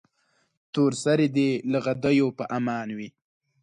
[0.73, 3.09] تور سرې دې له غدیو په امان وي.